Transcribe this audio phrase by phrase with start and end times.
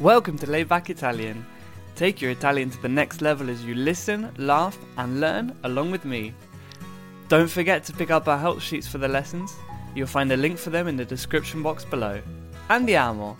[0.00, 1.44] Welcome to Layback Italian.
[1.96, 6.04] Take your Italian to the next level as you listen, laugh, and learn along with
[6.04, 6.34] me.
[7.26, 9.56] Don't forget to pick up our help sheets for the lessons.
[9.96, 12.22] You'll find a link for them in the description box below.
[12.68, 13.36] Andiamo!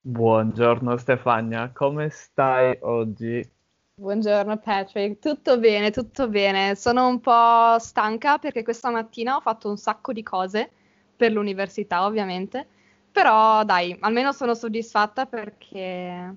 [0.00, 3.46] Buongiorno Stefania, come stai oggi?
[3.92, 6.74] Buongiorno Patrick, tutto bene, tutto bene.
[6.76, 10.70] Sono un po' stanca perché questa mattina ho fatto un sacco di cose
[11.18, 12.64] per l'università, ovviamente,
[13.10, 16.34] però dai, almeno sono soddisfatta perché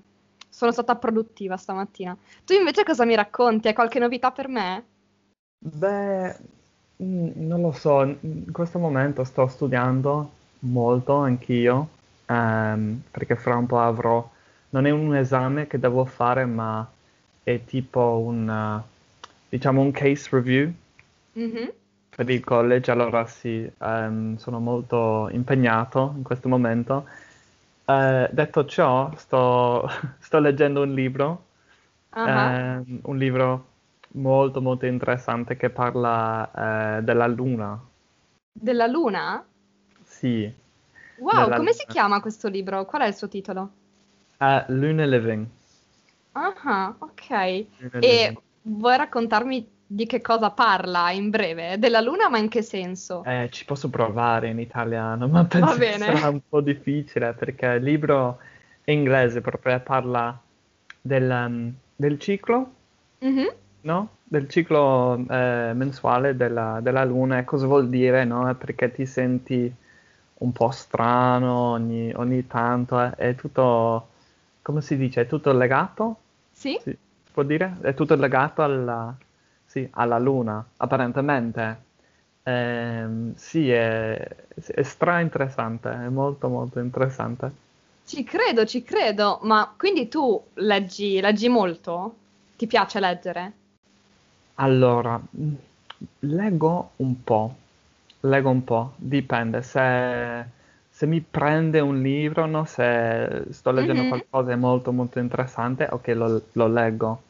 [0.48, 2.16] sono stata produttiva stamattina.
[2.44, 3.68] Tu invece cosa mi racconti?
[3.68, 4.84] Hai qualche novità per me?
[5.58, 6.36] Beh,
[7.02, 11.88] mm, non lo so, in questo momento sto studiando molto anch'io,
[12.26, 14.28] ehm, perché fra un po' avrò,
[14.70, 16.86] non è un esame che devo fare, ma
[17.44, 18.82] è tipo un, uh,
[19.48, 20.72] diciamo un case review
[21.38, 21.68] mm-hmm.
[22.14, 27.06] Per il college, allora sì, um, sono molto impegnato in questo momento.
[27.86, 29.88] Uh, detto ciò, sto,
[30.20, 31.44] sto, leggendo un libro,
[32.14, 32.22] uh-huh.
[32.22, 33.66] um, un libro
[34.14, 37.80] molto molto interessante che parla uh, della luna.
[38.52, 39.42] Della luna?
[40.04, 40.52] Sì.
[41.16, 41.72] Wow, come luna.
[41.72, 42.84] si chiama questo libro?
[42.84, 43.70] Qual è il suo titolo?
[44.38, 45.46] Uh, Luna Living.
[46.32, 47.30] Ah, ok.
[48.00, 51.78] E vuoi raccontarmi di che cosa parla in breve?
[51.78, 53.22] Della luna, ma in che senso?
[53.24, 57.82] Eh, ci posso provare in italiano, ma penso che sarà un po' difficile perché il
[57.82, 58.38] libro
[58.82, 60.38] è inglese proprio parla
[61.00, 62.70] del, um, del ciclo,
[63.24, 63.46] mm-hmm.
[63.82, 64.08] no?
[64.24, 68.54] Del ciclo eh, mensuale della, della, luna e cosa vuol dire, no?
[68.54, 69.72] Perché ti senti
[70.38, 73.10] un po' strano ogni, ogni tanto, eh?
[73.16, 74.08] è tutto,
[74.62, 76.16] come si dice, è tutto legato
[76.50, 76.78] sì?
[76.80, 76.96] sì?
[77.32, 77.76] Può dire?
[77.80, 79.14] È tutto legato alla,
[79.72, 81.84] sì, alla Luna, apparentemente.
[82.42, 83.06] Eh,
[83.36, 87.50] sì, è, è stra interessante, è molto molto interessante.
[88.04, 92.16] Ci credo, ci credo, ma quindi tu leggi, leggi molto?
[92.54, 93.52] Ti piace leggere?
[94.56, 95.18] Allora,
[96.18, 97.54] leggo un po',
[98.20, 102.66] leggo un po', dipende se se mi prende un libro, no?
[102.66, 104.10] se sto leggendo mm-hmm.
[104.10, 107.22] qualcosa molto molto interessante, ok, lo, lo leggo.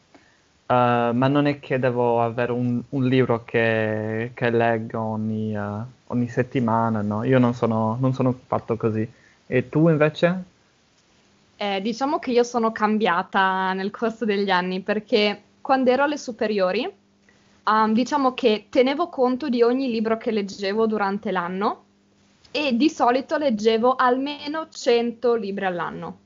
[0.65, 5.83] Uh, ma non è che devo avere un, un libro che, che leggo ogni, uh,
[6.07, 7.23] ogni, settimana, no?
[7.25, 9.07] Io non sono, non sono, fatto così.
[9.45, 10.43] E tu invece?
[11.57, 16.89] Eh, diciamo che io sono cambiata nel corso degli anni perché quando ero alle superiori,
[17.65, 21.83] um, diciamo che tenevo conto di ogni libro che leggevo durante l'anno
[22.51, 26.17] e di solito leggevo almeno 100 libri all'anno.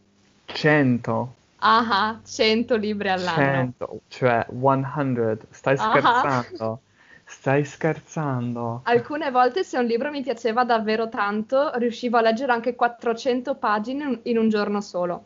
[0.46, 1.34] 100?
[1.60, 3.74] Ah, 100 libri all'anno.
[3.78, 6.82] 100, cioè 100, stai scherzando?
[7.26, 8.82] Stai scherzando?
[8.84, 14.20] Alcune volte se un libro mi piaceva davvero tanto, riuscivo a leggere anche 400 pagine
[14.24, 15.24] in un giorno solo.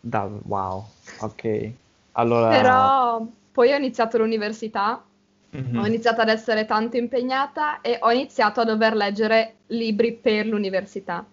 [0.00, 0.84] Da, wow,
[1.20, 1.70] ok.
[2.12, 2.48] Allora...
[2.48, 5.04] Però poi ho iniziato l'università
[5.56, 5.78] Mm-hmm.
[5.78, 11.26] Ho iniziato ad essere tanto impegnata e ho iniziato a dover leggere libri per l'università.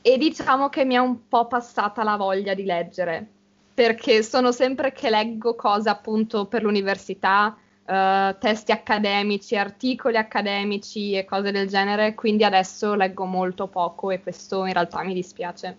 [0.00, 3.26] E diciamo che mi è un po' passata la voglia di leggere,
[3.74, 11.24] perché sono sempre che leggo cose appunto per l'università, uh, testi accademici, articoli accademici e
[11.24, 15.76] cose del genere, quindi adesso leggo molto poco e questo in realtà mi dispiace.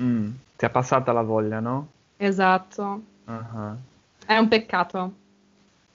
[0.00, 1.88] Mm, ti è passata la voglia, no?
[2.16, 3.02] Esatto.
[3.26, 3.76] Uh-huh.
[4.26, 5.12] È un peccato.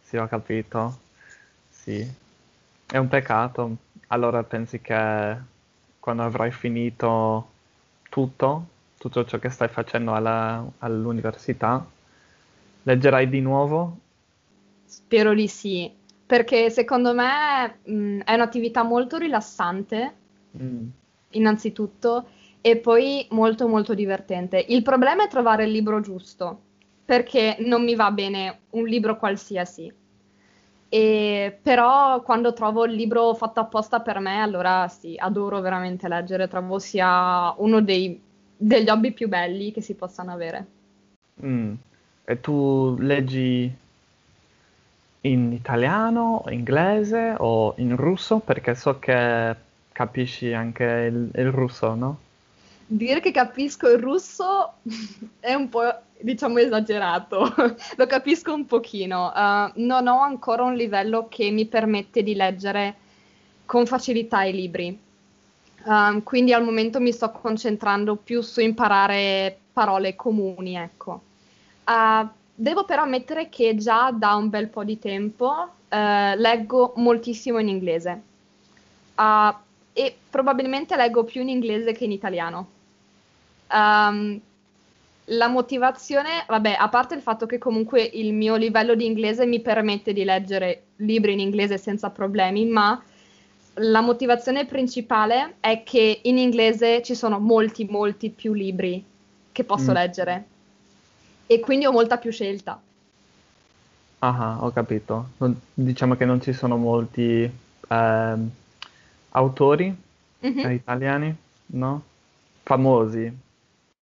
[0.01, 0.99] Sì, ho capito.
[1.69, 2.07] Sì,
[2.85, 3.75] è un peccato.
[4.07, 5.37] Allora pensi che
[5.99, 7.53] quando avrai finito
[8.15, 8.67] tutto,
[8.97, 11.85] tutto ciò che stai facendo alla, all'università,
[12.83, 13.97] leggerai di nuovo?
[14.85, 15.91] Spero di sì,
[16.25, 20.13] perché secondo me mh, è un'attività molto rilassante,
[20.57, 20.87] mm.
[21.31, 22.27] innanzitutto,
[22.61, 24.63] e poi molto molto divertente.
[24.65, 26.61] Il problema è trovare il libro giusto,
[27.03, 29.91] perché non mi va bene un libro qualsiasi
[30.89, 36.47] e però quando trovo il libro fatto apposta per me, allora sì, adoro veramente leggere,
[36.47, 38.21] trovo sia uno dei,
[38.55, 40.65] degli hobby più belli che si possano avere.
[41.43, 41.73] Mm.
[42.23, 43.73] E tu leggi
[45.21, 48.39] in italiano, inglese o in russo?
[48.39, 49.55] Perché so che
[49.91, 52.19] capisci anche il, il russo, no?
[52.87, 54.73] Dire che capisco il russo
[55.39, 55.81] è un po'
[56.19, 57.53] diciamo esagerato,
[57.97, 59.31] lo capisco un pochino.
[59.33, 62.95] Uh, non ho ancora un livello che mi permette di leggere
[63.65, 64.99] con facilità i libri.
[65.85, 71.21] Um, quindi al momento mi sto concentrando più su imparare parole comuni, ecco.
[71.85, 77.59] Uh, devo però ammettere che già da un bel po' di tempo uh, leggo moltissimo
[77.59, 78.21] in inglese.
[79.93, 82.73] e probabilmente leggo più in inglese che in italiano.
[83.71, 84.39] Um,
[85.29, 89.59] la motivazione, vabbè, a parte il fatto che comunque il mio livello di inglese mi
[89.59, 93.01] permette di leggere libri in inglese senza problemi, ma
[93.79, 99.03] la motivazione principale è che in inglese ci sono molti, molti più libri
[99.51, 99.93] che posso mm.
[99.93, 100.45] leggere
[101.47, 102.79] e quindi ho molta più scelta.
[104.19, 105.29] Ah, ho capito.
[105.37, 108.35] Non, diciamo che non ci sono molti eh,
[109.29, 109.95] autori
[110.45, 110.71] mm-hmm.
[110.71, 111.35] italiani,
[111.67, 112.01] no?
[112.63, 113.43] Famosi.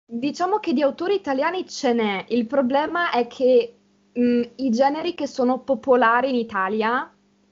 [0.05, 2.27] Diciamo che di autori italiani ce n'è.
[2.29, 3.75] Il problema è che
[4.13, 7.11] mh, i generi che sono popolari in Italia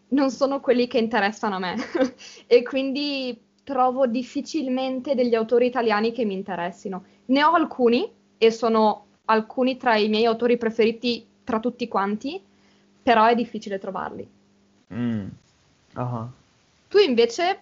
[0.09, 1.77] non sono quelli che interessano a me
[2.47, 7.05] e quindi trovo difficilmente degli autori italiani che mi interessino.
[7.27, 12.43] Ne ho alcuni e sono alcuni tra i miei autori preferiti tra tutti quanti,
[13.03, 14.29] però è difficile trovarli.
[14.93, 15.29] Mm.
[15.95, 16.29] Uh-huh.
[16.89, 17.61] Tu invece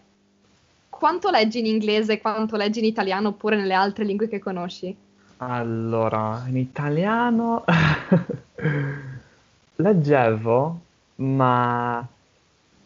[0.98, 4.94] quanto leggi in inglese e quanto leggi in italiano oppure nelle altre lingue che conosci?
[5.36, 7.64] Allora, in italiano
[9.76, 10.80] leggevo,
[11.16, 12.04] ma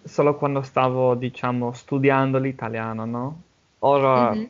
[0.05, 3.41] solo quando stavo, diciamo, studiando l'italiano, no?
[3.79, 4.45] Ora, mm-hmm.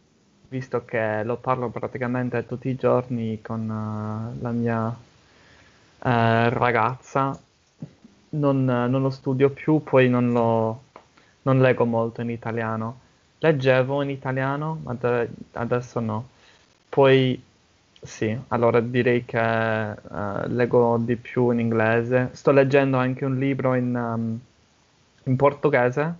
[0.49, 4.95] visto che lo parlo praticamente tutti i giorni con uh, la mia uh,
[6.01, 7.39] ragazza,
[8.31, 10.83] non, non, lo studio più, poi non, lo,
[11.43, 13.02] non leggo molto in italiano.
[13.43, 16.29] Leggevo in italiano, ma de- adesso no.
[16.89, 17.41] Poi
[18.01, 22.31] sì, allora direi che uh, leggo di più in inglese.
[22.33, 23.95] Sto leggendo anche un libro in...
[23.95, 24.41] Um,
[25.25, 26.15] in portoghese,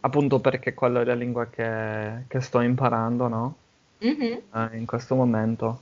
[0.00, 3.56] appunto perché quella è la lingua che, che sto imparando, no?
[4.04, 4.38] Mm-hmm.
[4.52, 5.80] Uh, in questo momento.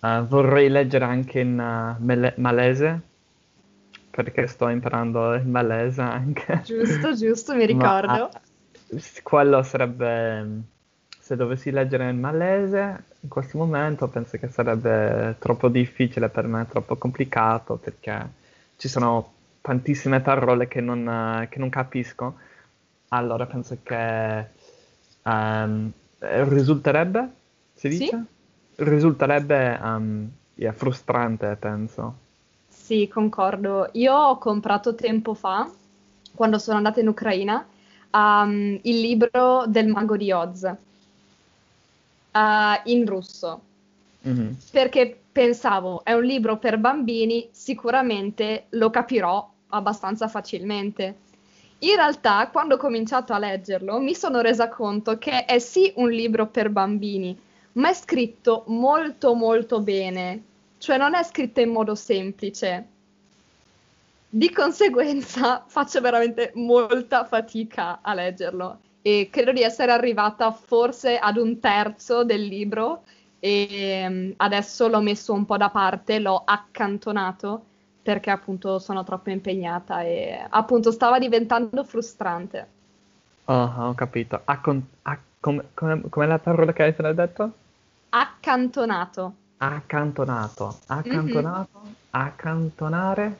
[0.00, 3.00] Uh, vorrei leggere anche in mele- malese,
[4.10, 6.62] perché sto imparando il malese anche.
[6.64, 8.06] Giusto, giusto, mi ricordo.
[8.06, 8.30] Ma,
[9.22, 10.62] quello sarebbe,
[11.18, 16.66] se dovessi leggere in malese, in questo momento penso che sarebbe troppo difficile per me,
[16.68, 18.28] troppo complicato, perché
[18.76, 22.36] ci sono tantissime parole che non, che non capisco,
[23.08, 24.44] allora penso che
[25.22, 27.28] um, risulterebbe,
[27.74, 28.06] si dice?
[28.06, 28.84] Sì?
[28.84, 32.14] Risulterebbe um, yeah, frustrante, penso.
[32.68, 33.88] Sì, concordo.
[33.92, 35.70] Io ho comprato tempo fa,
[36.34, 37.66] quando sono andata in Ucraina,
[38.12, 40.76] um, il libro del mago di Oz uh,
[42.84, 43.60] in russo.
[44.26, 44.52] Mm-hmm.
[44.70, 51.16] Perché pensavo, è un libro per bambini, sicuramente lo capirò abbastanza facilmente.
[51.82, 56.10] In realtà, quando ho cominciato a leggerlo, mi sono resa conto che è sì un
[56.10, 57.38] libro per bambini,
[57.72, 60.42] ma è scritto molto molto bene,
[60.76, 62.86] cioè non è scritto in modo semplice.
[64.32, 71.36] Di conseguenza faccio veramente molta fatica a leggerlo e credo di essere arrivata forse ad
[71.36, 73.02] un terzo del libro
[73.40, 77.64] e mm, adesso l'ho messo un po' da parte, l'ho accantonato
[78.02, 82.68] perché appunto sono troppo impegnata e appunto stava diventando frustrante.
[83.46, 84.42] Oh, ho capito.
[84.44, 87.52] Accon- acc- com- com- com'è la parola che hai appena detto?
[88.10, 89.34] Accantonato.
[89.56, 90.78] Accantonato.
[90.86, 91.78] Accantonato.
[91.82, 91.92] Mm-hmm.
[92.10, 93.38] Accantonare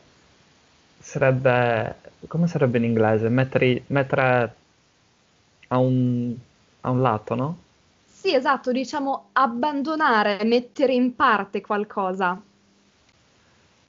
[1.01, 1.97] sarebbe...
[2.29, 3.29] come sarebbe in inglese?
[3.29, 4.55] Mettere, mettere
[5.69, 6.35] a, un,
[6.83, 7.59] a un lato, no?
[8.07, 12.41] Sì, esatto, diciamo abbandonare, mettere in parte qualcosa.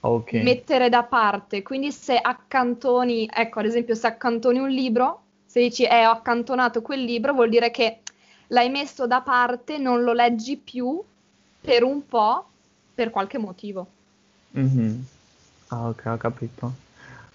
[0.03, 0.41] Okay.
[0.41, 1.61] mettere da parte.
[1.61, 6.81] Quindi se accantoni, ecco ad esempio se accantoni un libro, se dici eh, ho accantonato
[6.81, 7.99] quel libro, vuol dire che
[8.47, 10.99] l'hai messo da parte, non lo leggi più
[11.59, 12.45] per un po',
[12.95, 13.87] per qualche motivo.
[14.57, 15.01] Mm-hmm.
[15.67, 16.73] Ah, ok, ho capito.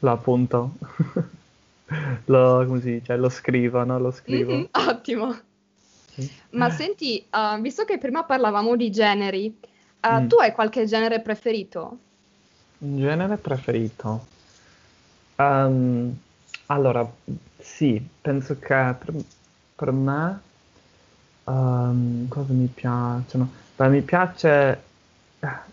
[0.00, 0.74] Lo appunto.
[2.26, 3.16] lo, come si dice?
[3.16, 3.98] Lo scrivo, no?
[3.98, 4.52] Lo scrivo.
[4.52, 5.36] Mm-hmm, ottimo.
[6.12, 6.30] Sì.
[6.50, 9.54] Ma senti, uh, visto che prima parlavamo di generi,
[10.00, 10.26] uh, mm.
[10.28, 11.98] tu hai qualche genere preferito?
[12.78, 14.26] Un genere preferito?
[15.36, 16.14] Um,
[16.66, 17.08] allora,
[17.58, 19.14] sì, penso che per,
[19.74, 20.40] per me
[21.44, 23.38] um, cosa mi piace?
[23.76, 24.82] Beh, mi piace,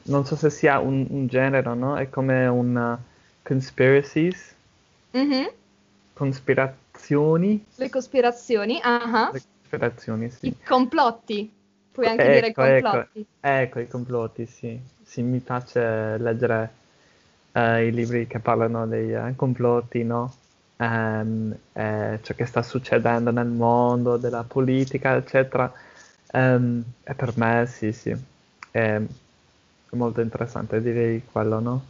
[0.04, 1.96] non so se sia un, un genere, no?
[1.96, 2.98] È come un
[3.44, 4.56] conspiracies.
[5.16, 5.46] Mm-hmm.
[6.14, 7.66] Conspirazioni.
[7.76, 9.32] Le cospirazioni, uh-huh.
[9.34, 10.48] Le cospirazioni, sì.
[10.48, 11.52] I complotti,
[11.92, 13.20] puoi anche ecco, dire ecco, complotti.
[13.20, 14.80] Ecco, ecco, i complotti, sì.
[15.04, 16.72] Sì, mi piace leggere
[17.52, 20.34] eh, i libri che parlano dei eh, complotti, no?
[20.76, 25.72] Um, eh, ciò che sta succedendo nel mondo, della politica, eccetera.
[26.34, 28.16] Um, e per me sì, sì,
[28.72, 29.00] è
[29.92, 31.86] molto interessante, direi quello, no?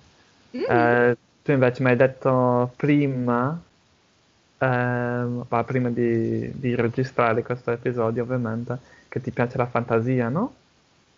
[0.56, 0.64] Mm.
[0.68, 3.62] Eh, tu invece mi hai detto prima
[4.64, 8.78] ehm, bah, prima di, di registrare questo episodio ovviamente,
[9.10, 10.54] che ti piace la fantasia, no?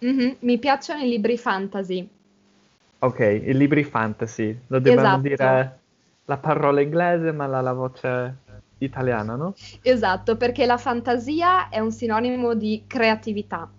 [0.04, 0.34] Mm-hmm.
[0.40, 2.08] Mi piacciono i libri fantasy.
[3.00, 5.22] Ok, i libri fantasy, lo dobbiamo Esatto.
[5.22, 5.80] dire
[6.26, 8.36] la parola inglese ma la, la voce
[8.80, 9.54] italiana, no?
[9.84, 13.70] Esatto, perché la fantasia è un sinonimo di creatività.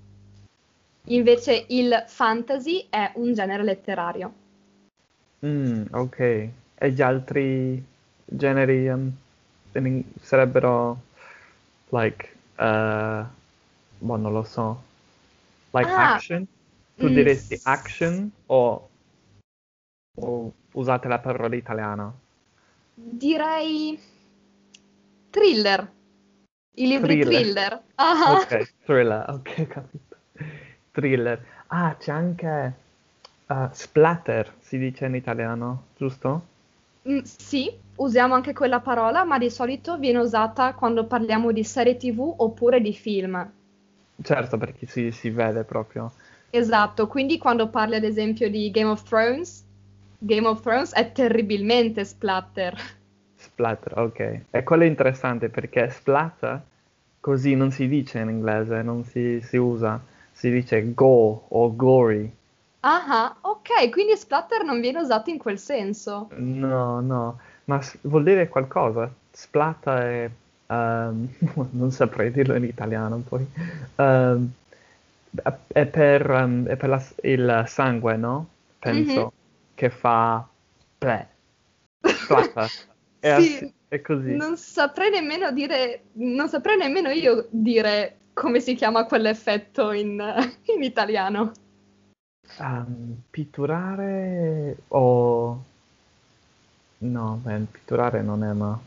[1.08, 4.32] Invece il fantasy è un genere letterario.
[5.46, 6.18] Mm, ok.
[6.78, 7.82] E gli altri
[8.24, 9.12] generi um,
[9.74, 11.00] in sarebbero,
[11.90, 13.24] like, uh,
[13.98, 14.82] boh, non lo so,
[15.70, 16.46] like Ah, action?
[16.98, 18.88] Tu mm, diresti action o,
[20.18, 22.12] o usate la parola italiana?
[22.94, 23.98] Direi
[25.30, 25.92] thriller.
[26.78, 27.42] I libri Thriller.
[27.42, 27.82] thriller.
[27.94, 30.16] Ah, Ok, thriller, ok, capito.
[30.92, 31.44] Thriller.
[31.68, 32.74] Ah, c'è anche
[33.48, 36.46] uh, splatter, si dice in italiano, giusto?
[37.08, 41.96] mm, sì, usiamo anche quella parola, ma di solito viene usata quando parliamo di serie
[41.96, 43.52] TV oppure di film.
[44.22, 46.12] Certo, perché si, si vede proprio.
[46.50, 49.64] Esatto, quindi quando parli ad esempio di Game of Thrones,
[50.18, 52.74] Game of Thrones è terribilmente splatter.
[53.36, 54.44] Splatter, ok.
[54.50, 56.62] E quello è interessante perché splatter
[57.20, 62.32] così non si dice in inglese, non si, si usa, si dice go o gory.
[62.88, 66.32] Ah, ok, quindi splatter non viene usato in quel senso.
[66.38, 69.12] No, no, ma s- vuol dire qualcosa.
[69.30, 70.30] Splatter è...
[70.72, 71.28] ehm,
[71.72, 73.46] non saprei dirlo in italiano poi.
[73.96, 74.50] Ehm,
[75.68, 78.48] è per, ehm, è per la il sangue, no?
[78.78, 79.32] Penso, Mhm.
[79.74, 80.46] che fa...
[80.98, 81.26] Bleh.
[82.12, 82.72] Splatter.
[83.18, 84.36] È, Sì, assi- è così.
[84.36, 90.18] non saprei nemmeno dire, non saprei nemmeno io dire come si chiama quell'effetto in,
[90.76, 91.52] in italiano.
[92.58, 95.62] Ehm, pitturare o...
[96.98, 98.78] No, beh, pitturare non è, ma...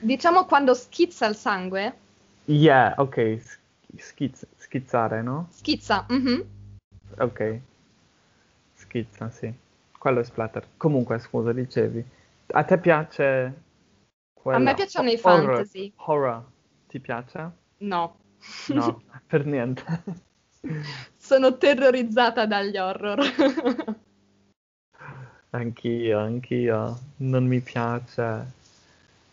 [0.00, 1.94] Diciamo quando schizza il sangue,
[2.46, 3.58] Yeah, ok, sch-
[3.98, 5.46] schizz- schizzare, no?
[5.50, 6.42] schizza, mhm.
[7.20, 7.40] Ok,
[8.74, 9.52] schizza, sì.
[9.98, 10.66] Quello è splatter.
[10.76, 12.04] Comunque, scusa, dicevi.
[12.52, 13.52] A te piace A
[14.32, 14.58] quella...
[14.58, 15.92] me piacciono i horror- fantasy.
[15.96, 16.44] Horror,
[16.88, 17.50] ti piace?
[17.80, 18.16] No.
[18.68, 19.82] No, per niente.
[21.16, 23.18] Sono terrorizzata dagli horror.
[25.50, 26.98] Anch'io, anch'io.
[27.18, 28.52] Non mi piace.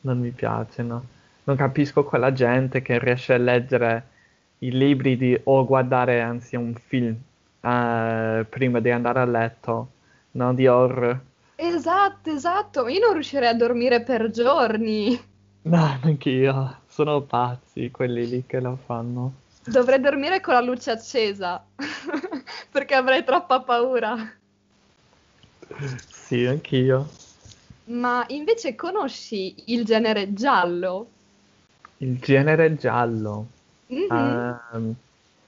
[0.02, 1.04] Non mi piace, no.
[1.44, 4.08] Non capisco quella gente che riesce a leggere
[4.60, 7.16] i libri di, o guardare anzi un film
[7.62, 9.90] eh, prima di andare a letto,
[10.32, 10.54] no?
[10.54, 11.20] Di horror.
[11.56, 12.88] Esatto, esatto.
[12.88, 15.20] Io non riuscirei a dormire per giorni.
[15.64, 16.78] No, anch'io.
[16.88, 19.34] Sono pazzi quelli lì che lo fanno.
[19.68, 21.66] Dovrei dormire con la luce accesa
[22.72, 24.16] perché avrei troppa paura.
[26.08, 27.10] Sì, anch'io.
[27.86, 31.10] Ma invece conosci il genere giallo?
[31.98, 33.48] Il genere giallo.
[33.88, 34.60] Mhm.
[34.74, 34.96] Ehm,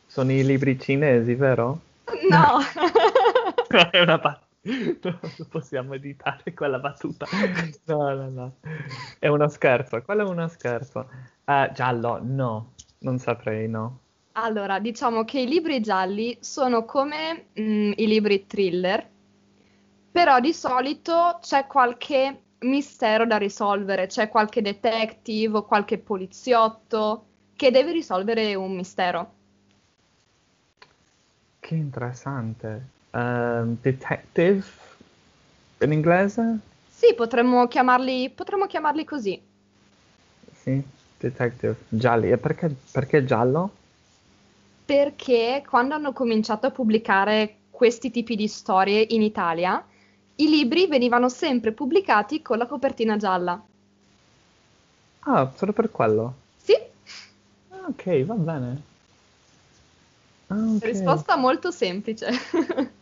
[0.05, 1.81] sono i libri cinesi, vero?
[2.29, 2.59] No.
[3.91, 4.45] È una battuta.
[4.67, 7.25] No, non possiamo editare quella battuta.
[7.85, 8.55] No, no, no.
[9.17, 10.01] È uno scherzo.
[10.01, 11.09] Quello è uno scherzo.
[11.45, 12.73] Eh, giallo, no.
[12.99, 13.99] Non saprei, no.
[14.39, 19.09] Allora, diciamo che i libri gialli sono come mm, i libri thriller,
[20.11, 27.25] però di solito c'è qualche mistero da risolvere, c'è qualche detective o qualche poliziotto
[27.55, 29.33] che deve risolvere un mistero.
[31.59, 32.89] Che interessante.
[33.09, 34.63] Ehm, detective
[35.79, 36.59] in inglese?
[36.87, 39.41] Sì, potremmo chiamarli, potremmo chiamarli così.
[40.53, 40.79] Sì,
[41.17, 41.75] detective.
[41.89, 42.29] Gialli.
[42.29, 43.76] E perché, perché giallo?
[44.87, 49.85] Perché quando hanno cominciato a pubblicare questi tipi di storie in Italia,
[50.37, 53.63] i libri venivano sempre pubblicati con la copertina gialla.
[55.25, 56.33] Ah, solo per quello.
[56.57, 56.73] Sì,
[57.71, 58.81] Ah, ok, va bene.
[60.49, 60.83] Ah, ok.
[60.85, 62.27] risposta molto semplice.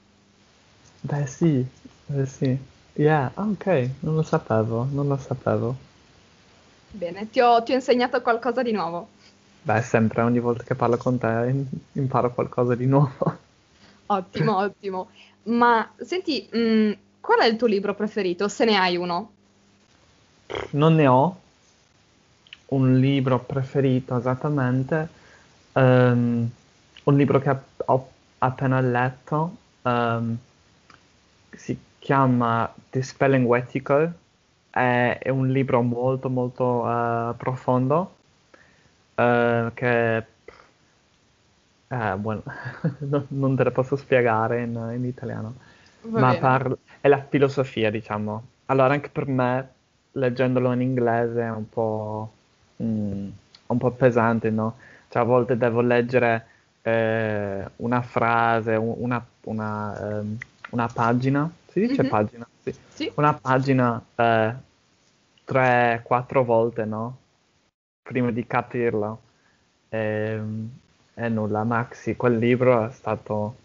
[1.03, 1.65] Beh, sì,
[2.07, 2.57] beh, sì.
[2.95, 5.75] Yeah, ah, ok, non lo sapevo, non lo sapevo.
[7.01, 9.07] Bene, ti ho, ti ho insegnato qualcosa di nuovo.
[9.65, 13.37] Beh, sempre, ogni volta che parlo con te im- imparo qualcosa di nuovo.
[14.05, 15.09] Ottimo, ottimo.
[15.45, 19.31] Ma senti, mh, qual è il tuo libro preferito, se ne hai uno?
[20.73, 21.35] Non ne ho
[22.67, 25.07] un libro preferito esattamente,
[25.73, 26.49] ehm,
[27.03, 28.07] un libro che ho
[28.39, 30.37] appena letto, ehm,
[31.55, 34.13] si chiama The Spelling Wetical,
[34.69, 38.15] è, è un libro molto molto eh, profondo,
[39.15, 40.25] eh, che
[41.87, 42.43] eh, bueno,
[43.29, 45.55] non, te lo posso spiegare in, in italiano
[46.07, 48.43] Va ma parla- è la filosofia, diciamo.
[48.65, 49.69] Allora, anche per me
[50.11, 52.31] leggendolo in inglese è un po',
[52.81, 53.29] mm,
[53.67, 54.77] un po pesante, no?
[55.09, 56.47] Cioè a volte devo leggere
[56.81, 60.37] eh, una frase, una, una, um,
[60.71, 62.11] una, pagina, si dice mm-hmm.
[62.11, 62.47] pagina?
[62.61, 62.75] Sì.
[62.89, 63.11] sì.
[63.15, 64.53] Una pagina eh,
[65.43, 67.17] tre, quattro volte, no?
[68.05, 69.17] Prima di capirla.
[69.89, 70.69] E, ehm,
[71.15, 73.55] e nulla, Maxi, quel libro è stato,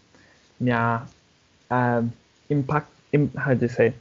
[0.57, 1.05] mi ha
[1.67, 2.07] uh,
[2.47, 2.87] impact,
[3.35, 3.93] how do you say,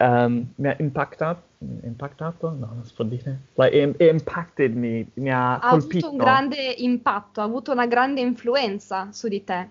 [0.00, 1.42] um, mi ha impactato,
[1.82, 2.50] impactato?
[2.50, 3.38] No, non si può dire.
[3.54, 6.06] Like, impacted me, mi ha, ha colpito.
[6.06, 9.68] Ha avuto un grande impatto, ha avuto una grande influenza su di te.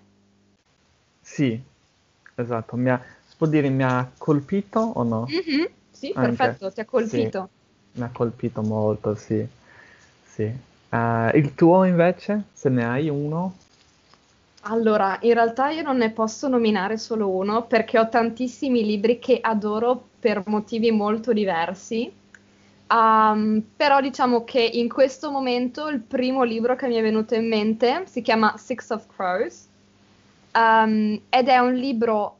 [1.20, 1.62] Sì,
[2.34, 5.28] esatto, mi ha, si può dire mi ha colpito o no?
[5.30, 5.64] Mm-hmm.
[5.90, 6.36] Sì, Anche.
[6.36, 7.50] perfetto, ti ha colpito.
[7.92, 9.58] Sì, mi ha colpito molto, sì.
[10.40, 10.50] Sì.
[10.96, 13.56] Uh, il tuo invece, se ne hai uno?
[14.62, 19.38] Allora, in realtà io non ne posso nominare solo uno perché ho tantissimi libri che
[19.40, 22.10] adoro per motivi molto diversi.
[22.90, 27.46] Um, però diciamo che in questo momento il primo libro che mi è venuto in
[27.46, 29.68] mente si chiama Six of Crows
[30.56, 32.36] um, ed è un libro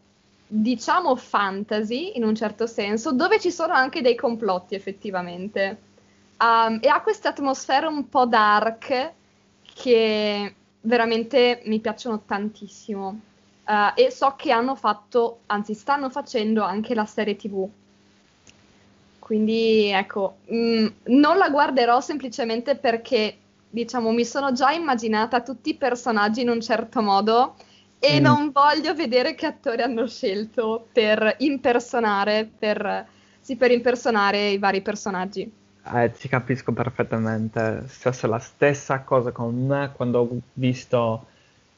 [0.48, 5.78] diciamo fantasy in un certo senso dove ci sono anche dei complotti effettivamente
[6.40, 9.12] um, e ha questa atmosfera un po' dark
[9.62, 13.20] che veramente mi piacciono tantissimo.
[13.64, 17.68] Uh, e so che hanno fatto, anzi stanno facendo anche la serie TV.
[19.18, 23.36] Quindi ecco, mh, mm, non la guarderò semplicemente perché,
[23.68, 27.54] diciamo, mi sono già immaginata tutti i personaggi in un certo modo
[28.00, 28.22] e mm.
[28.24, 33.06] non voglio vedere che attori hanno scelto per impersonare, per,
[33.40, 35.59] sì, per impersonare i vari personaggi.
[35.82, 37.60] Eh, ti capisco perfettamente.
[37.60, 41.26] È successa la stessa cosa con me quando ho visto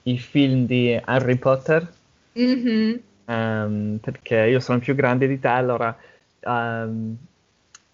[0.05, 1.93] i film di Harry Potter.
[2.39, 2.97] Mm-hmm.
[3.25, 5.97] Um, perché io sono più grande di te, allora
[6.41, 7.17] um,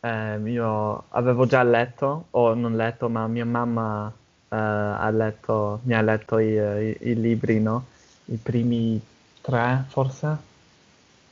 [0.01, 4.15] um, io avevo già letto, o non letto, ma mia mamma uh,
[4.49, 7.87] ha letto, mi ha letto i, i, i, libri, no?
[8.27, 9.01] I primi
[9.41, 10.37] tre, forse?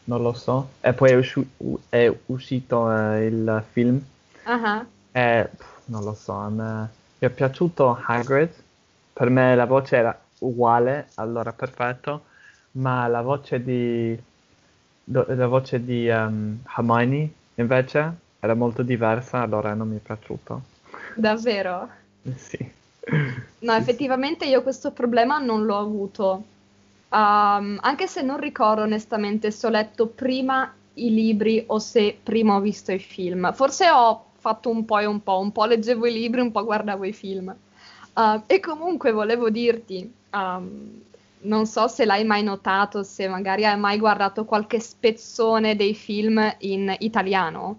[0.05, 0.71] Non lo so.
[0.81, 1.49] E poi è, usci-
[1.89, 4.05] è uscito uh, il film.
[4.47, 4.87] Uh-huh.
[5.13, 5.51] E,
[5.87, 8.53] non lo so, a me mi è piaciuto Hagrid,
[9.13, 12.25] per me la voce era uguale, allora perfetto,
[12.73, 14.19] ma la voce di,
[15.05, 20.63] la voce di um, Hermione invece era molto diversa, allora non mi è piaciuto.
[21.15, 21.89] Davvero?
[22.37, 22.73] sì.
[23.61, 26.45] No, effettivamente io questo problema non l'ho avuto.
[27.09, 32.57] Um, anche se non ricordo onestamente se ho letto prima i libri o se prima
[32.57, 33.53] ho visto i film.
[33.53, 36.63] Forse ho fatto un po' e un po', un po' leggevo i libri, un po'
[36.63, 37.53] guardavo i film.
[38.15, 41.03] Uh, e comunque volevo dirti, um,
[41.41, 46.55] non so se l'hai mai notato, se magari hai mai guardato qualche spezzone dei film
[46.61, 47.79] in italiano,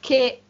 [0.00, 0.40] che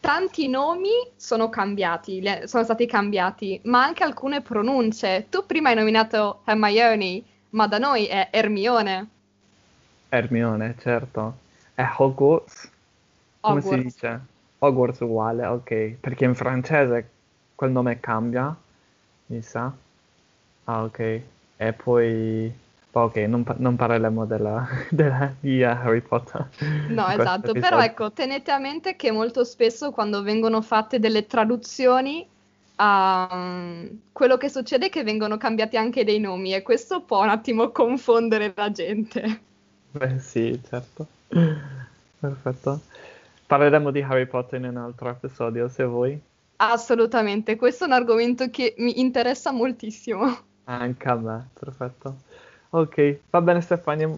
[0.00, 5.26] tanti nomi sono cambiati, sono stati cambiati, ma anche alcune pronunce.
[5.28, 9.08] Tu prima hai nominato Hermione, ma da noi è Ermione.
[10.08, 11.36] Ermione, certo.
[11.74, 12.70] È Hogwarts.
[13.40, 13.78] Come Hogwarts.
[13.78, 14.20] si dice?
[14.62, 15.96] Hogwarts uguale, ok.
[16.00, 17.08] Perché in francese
[17.54, 18.54] quel nome cambia,
[19.26, 19.72] mi sa.
[20.64, 21.20] Ah, ok.
[21.56, 22.52] E poi...
[22.92, 26.48] Ok, non, non parleremo della, della, di Harry Potter.
[26.88, 27.60] No, esatto, episodio.
[27.60, 32.26] però ecco, tenete a mente che molto spesso quando vengono fatte delle traduzioni,
[32.76, 37.28] um, quello che succede è che vengono cambiati anche dei nomi e questo può un
[37.28, 39.40] attimo confondere la gente.
[39.92, 41.06] Beh sì, certo.
[42.18, 42.80] Perfetto.
[43.50, 46.16] Parleremo di Harry Potter in un altro episodio, se vuoi.
[46.58, 50.38] Assolutamente, questo è un argomento che mi interessa moltissimo.
[50.66, 52.18] Anche a me, perfetto.
[52.70, 54.08] Ok, va bene Stefania,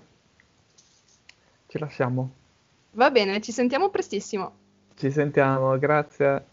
[1.66, 2.30] ci lasciamo.
[2.90, 4.52] Va bene, ci sentiamo prestissimo.
[4.96, 6.44] Ci sentiamo, grazie.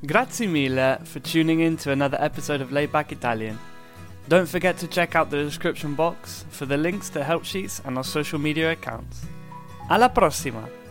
[0.00, 3.58] Grazie mille for tuning in to another episode of Layback Italian.
[4.26, 7.96] Don't forget to check out the description box for the links to help sheets and
[7.96, 9.26] our social media accounts.
[9.88, 10.84] Alla prossima!